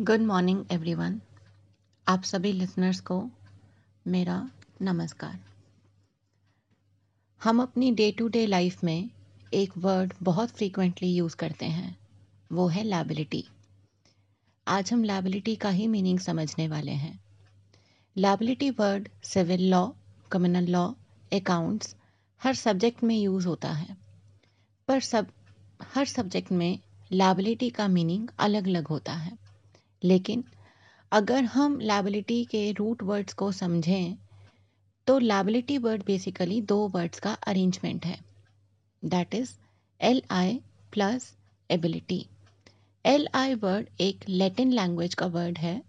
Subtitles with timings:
[0.00, 1.20] Good morning everyone
[2.08, 3.30] आप सभी listeners को
[4.06, 4.50] मेरा
[4.82, 5.40] नमस्कार।
[7.44, 9.10] हम अपनी डे टू डे लाइफ में
[9.54, 11.96] एक वर्ड बहुत फ्रीक्वेंटली यूज़ करते हैं,
[12.52, 13.44] वो है लैबिलिटी
[14.68, 17.24] आज हम लैबिलिटी का ही मीनिंग समझने वाले हैं।
[18.16, 19.90] Liability word civil law
[20.32, 20.92] communal law
[21.32, 21.96] accounts
[22.42, 23.96] हर सब्जेक्ट में यूज़ होता है।
[24.88, 25.30] पर सब,
[25.82, 26.78] हर सब्जेक्ट में
[27.12, 29.43] लैबिलिटी का मीनिंग अलग अलग होता है।
[30.04, 30.44] लेकिन
[31.12, 34.16] अगर हम लैबिलिटी के रूट वर्ड्स को समझें
[35.06, 38.18] तो लैबिलिटी वर्ड बेसिकली दो वर्ड्स का अरेंजमेंट है।
[39.02, 39.52] That is
[40.00, 40.58] L I
[40.92, 41.32] plus
[41.70, 42.24] ability
[43.04, 45.80] L I word एक लैटिन लैंग्वेज का वर्ड है,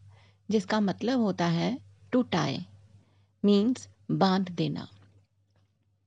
[0.49, 1.77] जिसका मतलब होता है
[2.11, 2.65] टू टाई
[3.43, 4.87] मीन्स बाँध देना।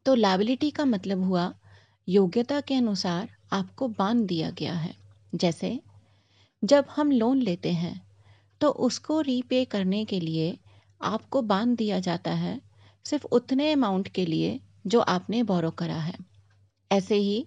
[0.07, 1.53] तो लैबिलिटी का मतलब हुआ,
[2.09, 4.95] योग्यता के अनुसार आपको बाँध दिया गया है,
[5.35, 5.79] जैसे
[6.63, 8.01] जब हम लोन लेते हैं
[8.61, 10.57] तो उसको रीपे करने के लिए
[11.01, 12.61] आपको बाँध दिया जाता है
[13.07, 16.15] सिर्फ़ उतने अमाउंट के लिए जो आपने बोरो करा है।
[16.91, 17.47] ऐसे ही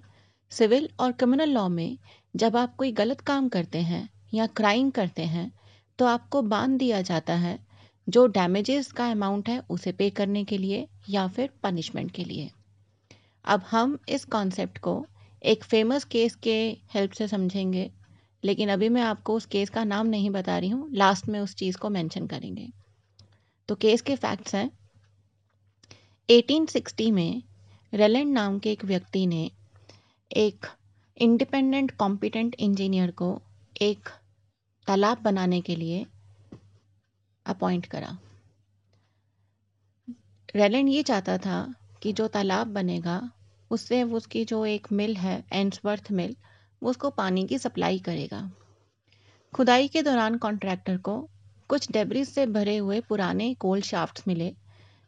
[0.52, 1.98] सिविल और क्रिमिनल लॉ में
[2.34, 5.52] जब आप कोई गलत काम करते हैं या क्राइम करते हैं
[6.00, 7.60] तो आपको बाँध दिया जाता है
[8.08, 12.50] जो डैमेजेस का अमाउंट है उसे पे करने के लिए या फिर पनिशमेंट के लिए।
[13.46, 15.06] अब हम इस कॉन्सेप्ट को
[15.42, 16.56] एक फ़ेमस केस के
[16.94, 17.90] हेल्प से समझेंगे।
[18.44, 21.56] लेकिन अभी मैं आपको उस केस का नाम नहीं बता रही हूँ। लास्ट में उस
[21.56, 22.70] चीज़ को मेंशन करेंगे।
[23.68, 24.72] तो केस के फैक्ट्स हैं।
[26.30, 27.44] 1860 में
[27.94, 29.52] रेलेंड नाम के एक व्यक्ति ने
[30.32, 30.66] एक
[31.18, 33.42] इंडिपेंडेंट कॉम्पिटेंट इंजीनियर को
[33.82, 34.10] एक
[34.88, 36.06] तालाब बनाने के लिए
[37.46, 38.18] अपॉइंट करा।
[40.56, 43.32] रेलेंड ये चाहता था कि जो तालाब बनेगा,
[43.72, 46.36] उससे उसकी जो एक मिल है एंसवर्थ मिल
[46.84, 48.52] वो उसको पानी की सप्लाई करेगा।
[49.54, 51.30] खुदाई के दौरान कॉन्ट्रैक्टर को
[51.70, 54.56] कुछ डेबरिस से भरे हुए पुराने कोल शाफ्ट मिले,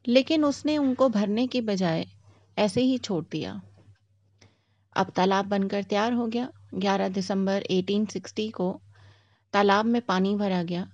[0.07, 2.07] लेकिन उसने उनको भरने के बजाय
[2.57, 3.61] ऐसे ही छोड़ दिया।
[4.95, 8.81] अब तालाब बनकर तैयार हो गया। 11 दिसंबर 1860 को
[9.53, 10.91] तालाब में पानी भरा गया।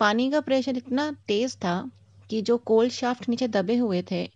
[0.00, 1.90] पानी का प्रेशर इतना तेज़ था
[2.30, 4.30] कि जो कोल शाफ्ट नीचे दबे हुए थे,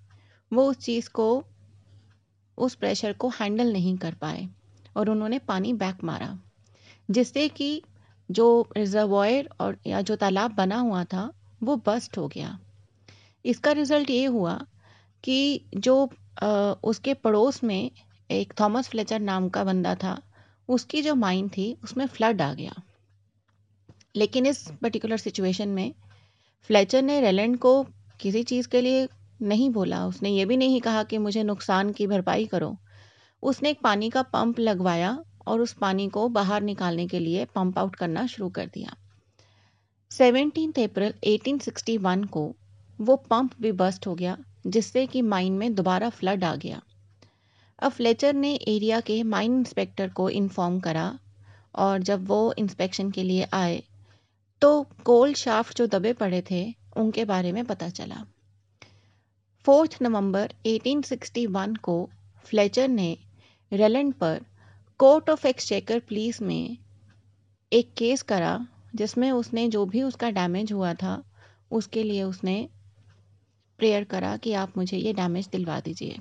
[0.53, 1.45] वो उस चीज़ को,
[2.59, 4.49] उस प्रेशर को हैंडल नहीं कर पाए।
[4.99, 6.39] और उन्होंने पानी बैक मारा
[7.11, 7.71] जिससे कि
[8.31, 11.31] जो रिजर्वॉयर और या जो तालाब बना हुआ था
[11.63, 12.59] वो बस्ट हो गया।
[13.45, 14.55] इसका रिज़ल्ट ये हुआ
[15.25, 15.39] कि
[15.77, 16.11] जो
[16.43, 16.49] आ,
[16.85, 17.91] उसके पड़ोस में
[18.31, 20.21] एक थॉमस फ्लेचर नाम का बंदा था
[20.69, 22.75] उसकी जो माइन थी उसमें फ्लड आ गया।
[24.17, 25.93] लेकिन इस पर्टिकुलर सिचुएशन में
[26.69, 27.83] फ्लेचर ने रेलैंड को
[28.21, 29.09] किसी चीज़ के लिए
[29.43, 32.77] नहीं बोला। उसने ये भी नहीं कहा कि मुझे नुकसान की भरपाई करो।
[33.43, 37.79] उसने एक पानी का पंप लगवाया और उस पानी को बाहर निकालने के लिए पंप
[37.79, 38.97] आउट करना शुरू कर दिया।
[40.11, 42.55] सेवनटीन अप्रैल 1861 को
[43.01, 46.83] वो पंप भी बस्ट हो गया, जिससे कि माइन में दोबारा फ्लड आ गया।
[47.79, 51.19] अब फ्लेचर ने एरिया के माइन इंस्पेक्टर को इन्फॉर्म करा
[51.75, 53.83] और जब वो इंस्पेक्शन के लिए आए
[54.63, 58.25] तो कोल शाफ्ट जो दबे पड़े थे, उनके बारे में पता चला।
[59.65, 62.09] फोर्थ नवंबर 1861 को
[62.45, 63.17] फ्लेचर ने
[63.73, 64.41] रेलेंड पर
[64.99, 66.79] कोर्ट ऑफ़ एक्सचेकर पुलिस में
[67.73, 71.25] एक केस करा, जिसमें उसने जो भी उसका डैमेज हुआ था,
[71.71, 72.69] उसके लिए उसने
[73.79, 76.19] प्रेयर करा कि आप मुझे ये डैमेज दिलवा दीजिए।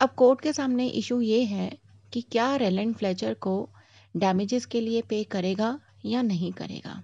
[0.00, 1.78] अब कोर्ट के सामने इशू ये है
[2.12, 3.68] कि क्या रेलेंड फ्लेचर को
[4.16, 7.02] डैमेजेस के लिए पे करेगा या नहीं करेगा?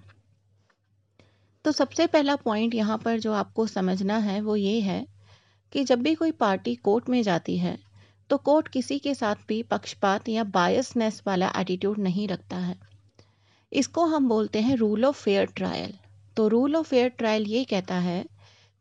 [1.65, 5.07] तो सबसे पहला पॉइंट यहाँ पर जो आपको समझना है वो ये है
[5.73, 7.92] कि जब भी कोई पार्टी कोर्ट में जाती है
[8.33, 12.77] तो कोर्ट किसी के साथ भी पक्षपात या बायसनेस वाला एटीट्यूड नहीं रखता है।
[13.73, 15.93] इसको हम बोलते हैं रूल ऑफ़ फेयर ट्रायल
[16.37, 18.25] तो रूल ऑफ़ फेयर ट्रायल ये कहता है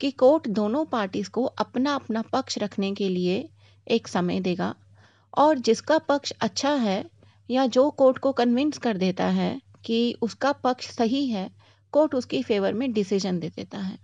[0.01, 3.49] कि कोर्ट दोनों पार्टीज़ को अपना अपना पक्ष रखने के लिए
[3.87, 4.73] एक समय देगा
[5.37, 7.05] और जिसका पक्ष अच्छा है
[7.49, 11.49] या जो कोर्ट को कन्विंस कर देता है कि उसका पक्ष सही है,
[11.93, 13.97] कोर्ट उसकी फेवर में डिसीज़न दे देता है।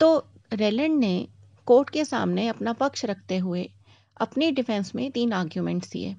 [0.00, 1.28] तो रेलेंड ने
[1.66, 3.68] कोर्ट के सामने अपना पक्ष रखते हुए
[4.16, 6.14] अपनी डिफेंस में तीन आर्ग्यूमेंट्स दिए।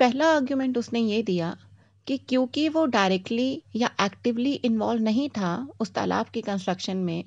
[0.00, 1.56] पहला आर्ग्यूमेंट उसने ये दिया
[2.06, 7.24] कि क्योंकि वो डायरेक्टली या एक्टिवली इन्वॉल्व नहीं था उस तालाब की कंस्ट्रक्शन में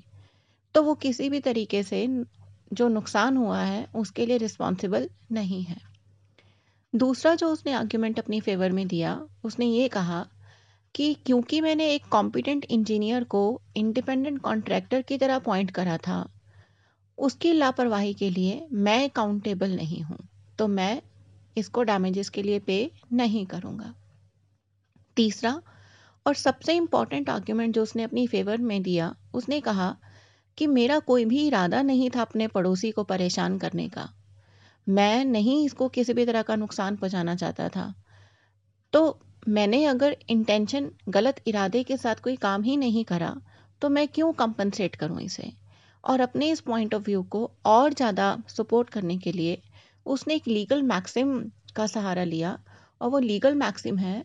[0.74, 2.06] तो वो किसी भी तरीके से
[2.72, 5.76] जो नुकसान हुआ है उसके लिए रिस्पॉन्सिबल नहीं है।
[6.94, 10.26] दूसरा जो उसने आर्ग्यूमेंट अपनी फेवर में दिया, उसने ये कहा
[10.94, 16.26] कि क्योंकि मैंने एक कॉम्पिटेंट इंजीनियर को इंडिपेंडेंट कॉन्ट्रैक्टर की तरह अपॉइंट करा था
[17.22, 20.18] उसकी लापरवाही के लिए मैं अकाउंटेबल नहीं हूँ
[20.58, 21.02] तो मैं
[21.56, 23.94] इसको डैमेजेस के लिए पे नहीं करूँगा।
[25.16, 25.60] तीसरा,
[26.26, 29.94] और सबसे इंपॉर्टेंट आर्ग्यूमेंट जो उसने अपनी फेवर में दिया, उसने कहा
[30.58, 34.08] कि मेरा कोई भी इरादा नहीं था अपने पड़ोसी को परेशान करने का।
[34.86, 37.92] मैं नहीं इसको किसी भी तरह का नुकसान पहुंचाना चाहता था।
[38.92, 43.34] तो मैंने अगर इंटेंशन गलत इरादे के साथ कोई काम ही नहीं करा
[43.82, 45.61] तो मैं क्यों कंपनसेट करूँ इसे?
[46.04, 49.60] और अपने इस पॉइंट ऑफ़ व्यू को और ज़्यादा सपोर्ट करने के लिए
[50.06, 51.38] उसने एक लीगल मैक्सिम
[51.76, 52.58] का सहारा लिया
[53.00, 54.18] और वो लीगल मैक्सिम है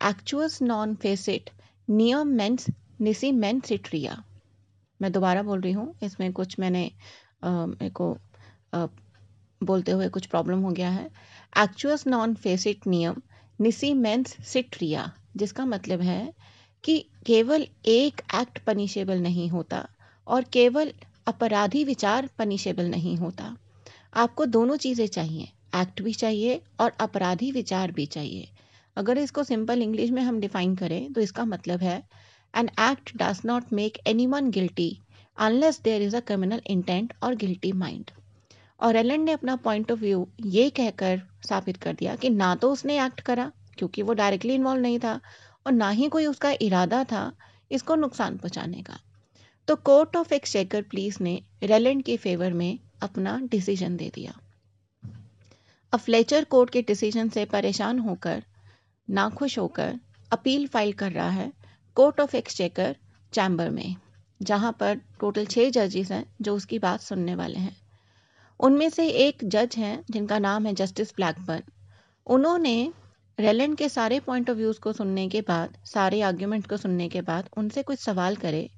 [0.00, 1.50] एक्चुअस नॉन फेसिट
[1.88, 2.66] नियम मेंस
[3.00, 4.22] निसी मेन सिट्रिया
[5.00, 6.90] मैं दोबारा बोल रही हूँ, इसमें कुछ मैंने
[7.44, 8.14] मेरे को
[9.60, 11.04] बोलते हुए कुछ प्रॉब्लम हो गया है।
[11.58, 13.16] एक्चुअस नॉन फेसिट नियम
[13.58, 16.32] निसी मेंस सिट्रिया जिसका मतलब है
[16.84, 19.86] कि केवल एक एक्ट पनिशेबल नहीं होता
[20.26, 20.92] और केवल
[21.26, 23.54] अपराधी विचार पनिशेबल नहीं होता।
[24.14, 28.48] आपको दोनों चीज़ें चाहिए एक्ट भी चाहिए और अपराधी विचार भी चाहिए।
[28.96, 32.02] अगर इसको सिंपल इंग्लिश में हम डिफाइन करें तो इसका मतलब है
[32.54, 34.96] an act does not make anyone guilty
[35.38, 38.10] unless there is a criminal intent और गिल्टी माइंड
[38.80, 42.70] और एलन ने अपना पॉइंट ऑफ़ व्यू ये कहकर साबित कर दिया कि ना तो
[42.72, 45.20] उसने एक्ट करा, क्योंकि वो डायरेक्टली इन्वॉल्व नहीं था,
[45.66, 47.32] और ना ही कोई उसका इरादा था
[47.70, 48.98] इसको नुकसान पहुँचाने का।
[49.72, 54.32] तो कोर्ट ऑफ़ एक्सचेकर प्लीज़ ने रेलेंड के फेवर में अपना डिसीज़न दे दिया।
[55.92, 58.42] अब फ्लेचर कोर्ट के डिसीज़न से परेशान होकर,
[59.10, 59.98] नाखुश होकर
[60.32, 61.52] अपील फ़ाइल कर रहा है
[61.94, 62.96] कोर्ट ऑफ़ एक्सचेकर
[63.32, 63.96] चैम्बर में,
[64.42, 67.76] जहाँ पर टोटल छह जजेस हैं जो उसकी बात सुनने वाले हैं।
[68.60, 71.62] उनमें से एक जज हैं जिनका नाम है जस्टिस ब्लैकबर्न।
[72.26, 72.92] उन्होंने
[73.40, 77.20] रेलेंड के सारे पॉइंट ऑफ़ व्यूज़ को सुनने के बाद, सारे आर्ग्यूमेंट को सुनने के
[77.20, 78.70] बाद उनसे कुछ सवाल करे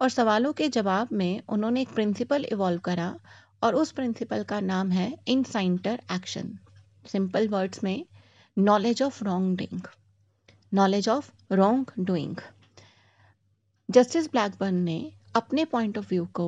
[0.00, 3.14] और सवालों के जवाब में उन्होंने एक प्रिंसिपल इवॉल्व करा
[3.62, 6.58] और उस प्रिंसिपल का नाम है इनसाइंटर एक्शन।
[7.12, 8.04] सिंपल वर्ड्स में
[8.56, 9.86] knowledge of wrong doing
[10.74, 12.36] knowledge of wrong doing
[13.88, 16.46] justice Blackburn ने अपने पॉइंट ऑफ़ व्यू को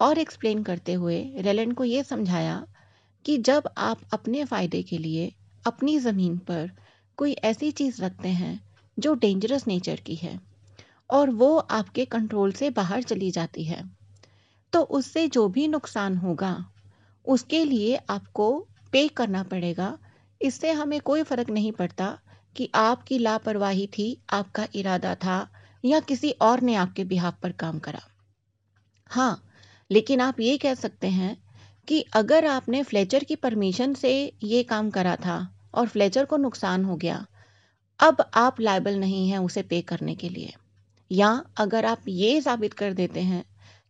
[0.00, 2.66] और एक्सप्लेन करते हुए रेलेंड को ये समझाया
[3.24, 5.32] कि जब आप अपने फ़ायदे के लिए
[5.66, 6.70] अपनी ज़मीन पर
[7.18, 8.60] कोई ऐसी चीज़ रखते हैं
[8.98, 10.38] जो डेंजरस नेचर की है
[11.10, 13.90] और वो आपके कंट्रोल से बाहर चली जाती है।
[14.72, 16.66] तो उससे जो भी नुकसान होगा,
[17.26, 19.98] उसके लिए आपको पे करना पड़ेगा।
[20.42, 22.18] इससे हमें कोई फ़र्क नहीं पड़ता
[22.56, 25.48] कि आपकी लापरवाही थी, आपका इरादा था
[25.84, 28.00] या किसी और ने आपके बिहाफ पर काम करा।
[29.10, 29.44] हाँ
[29.90, 31.36] लेकिन आप ये कह सकते हैं
[31.88, 36.84] कि अगर आपने फ्लेचर की परमिशन से ये काम करा था और फ्लेचर को नुकसान
[36.84, 37.26] हो गया,
[38.00, 40.54] अब आप लाइबल नहीं हैं उसे पे करने के लिए।
[41.14, 43.44] या अगर आप ये साबित कर देते हैं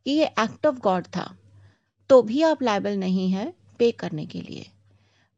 [0.07, 1.35] कि ये एक्ट ऑफ़ गॉड था
[2.11, 4.67] तो भी आप लाइबल नहीं है पे करने के लिए।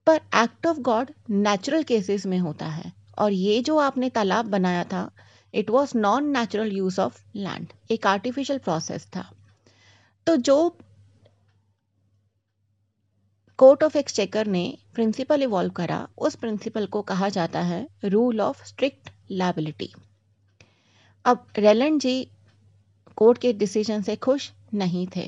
[0.07, 4.85] पर act of God natural cases में होता है और ये जो आपने तालाब बनाया
[4.85, 5.11] था
[5.55, 9.31] it was non natural use of land एक आर्टिफिशियल प्रोसेस था।
[10.27, 10.57] तो जो
[13.59, 14.63] कोर्ट ऑफ़ एक्सचेकर ने
[14.95, 19.93] प्रिंसिपल इवॉल्व करा, उस प्रिंसिपल को कहा जाता है रूल ऑफ़ स्ट्रिक्ट लाइबिलिटी
[21.27, 22.17] अब रेलन जी
[23.17, 25.25] कोर्ट के डिसीज़न से खुश नहीं थे।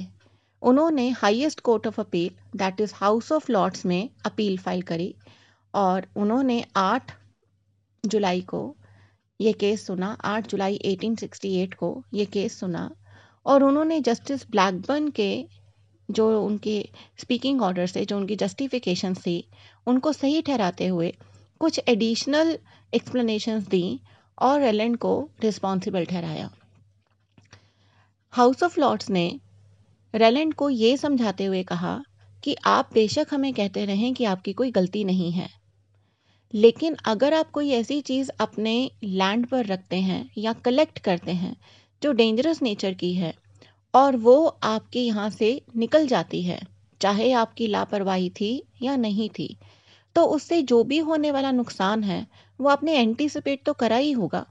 [0.62, 5.14] उन्होंने highest court of appeal that is House of Lords में अपील फ़ाइल करी
[5.74, 7.12] और उन्होंने 8
[8.04, 8.60] जुलाई को
[9.40, 12.90] ये केस सुना 8 जुलाई 1868 को ये केस सुना
[13.46, 15.30] और उन्होंने जस्टिस ब्लैकबर्न के
[16.08, 16.78] जो उनके
[17.18, 19.44] स्पीकिंग ऑर्डर थे जो उनकी जस्टिफिकेशन थी,
[19.86, 21.12] उनको सही ठहराते हुए
[21.60, 22.58] कुछ एडिशनल
[22.92, 24.00] एक्सप्लेनेशंस दी
[24.38, 26.50] और रेलैंड को रिस्पॉन्सिबल ठहराया।
[28.32, 29.28] हाउस ऑफ़ लॉर्ड्स ने
[30.14, 32.00] रेलैंड को ये समझाते हुए कहा
[32.42, 35.48] कि आप बेशक हमें कहते रहें कि आपकी कोई गलती नहीं है,
[36.54, 41.56] लेकिन अगर आप कोई ऐसी चीज़ अपने लैंड पर रखते हैं या कलेक्ट करते हैं
[42.02, 43.34] जो डेंजरस नेचर की है
[43.94, 46.60] और वो आपके यहाँ से निकल जाती है,
[47.00, 49.56] चाहे आपकी लापरवाही थी या नहीं थी
[50.16, 52.26] तो उससे जो भी होने वाला नुकसान है,
[52.60, 54.44] वो आपने एंटीसिपेट तो करा ही होगा।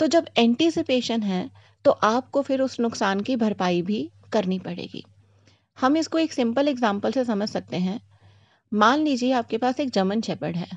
[0.00, 1.48] तो जब एंटीसिपेशन है
[1.84, 5.04] तो आपको फिर उस नुकसान की भरपाई भी करनी पड़ेगी।
[5.78, 8.00] हम इसको एक सिंपल एग्ज़ाम्पल से समझ सकते हैं।
[8.72, 10.68] मान लीजिए आपके पास एक जमन शेपर्ड है,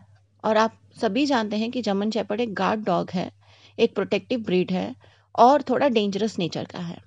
[0.44, 3.32] और आप सभी जानते हैं कि जमन शेपर्ड एक गार्ड डॉग है,
[3.78, 4.96] एक प्रोटेक्टिव ब्रीड है,
[5.36, 6.98] और थोड़ा डेंजरस नेचर का है।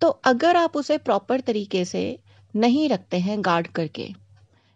[0.00, 2.18] तो अगर आप उसे प्रॉपर तरीके से
[2.54, 4.08] नहीं रखते हैं गार्ड करके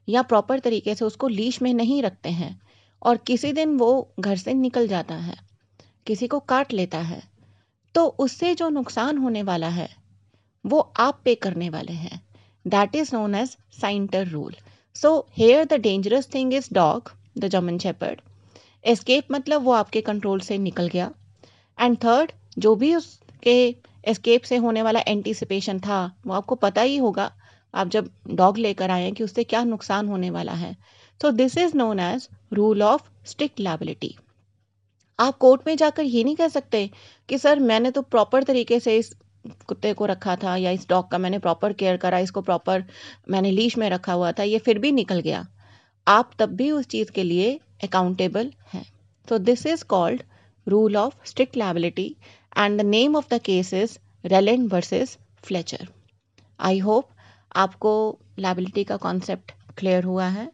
[0.09, 2.61] या प्रॉपर तरीके से उसको लीश में नहीं रखते हैं
[3.03, 5.37] और किसी दिन वो घर से निकल जाता है,
[6.07, 7.23] किसी को काट लेता है
[7.95, 9.89] तो उससे जो नुकसान होने वाला है,
[10.65, 12.21] वो आप पे करने वाले हैं।
[12.65, 14.55] That is known as scienter rule
[14.97, 18.21] so here the dangerous thing is dog the German shepherd
[18.85, 21.11] escape मतलब वो आपके कंट्रोल से निकल गया।
[21.79, 23.57] एंड थर्ड जो भी उसके
[24.05, 27.31] एस्केप से होने वाला एंटीसिपेशन था, वो आपको पता ही होगा
[27.75, 30.77] आप जब डॉग लेकर आए हैं कि उससे क्या नुकसान होने वाला है
[31.21, 34.15] so this is known as rule of strict liability
[35.19, 36.89] आप कोर्ट में जाकर ये नहीं कह सकते
[37.29, 39.15] कि सर मैंने तो प्रॉपर तरीके से इस
[39.69, 42.85] कुत्ते को रखा था या इस डॉग का मैंने प्रॉपर केयर करा, इसको प्रॉपर
[43.29, 45.47] मैंने लीश में रखा हुआ था, ये फिर भी निकल गया।
[46.07, 48.85] आप तब भी उस चीज़ के लिए अकाउंटेबल हैं।
[49.29, 50.23] तो this is called
[50.67, 52.15] rule of strict liability
[52.57, 55.89] and the name of the case is Rylands versus Fletcher
[56.61, 57.09] I hope
[57.57, 60.53] आपको लाइबिलिटी का कॉन्सेप्ट क्लियर हुआ है।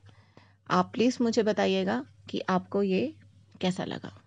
[0.70, 3.14] आप प्लीज़ मुझे बताइएगा कि आपको ये
[3.60, 4.23] कैसा लगा।